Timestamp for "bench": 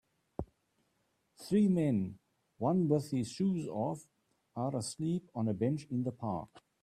5.53-5.85